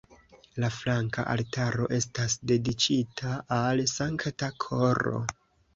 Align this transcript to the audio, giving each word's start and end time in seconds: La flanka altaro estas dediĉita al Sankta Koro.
La 0.61 0.69
flanka 0.77 1.25
altaro 1.33 1.87
estas 1.99 2.39
dediĉita 2.53 3.39
al 3.61 3.87
Sankta 3.95 4.53
Koro. 4.67 5.25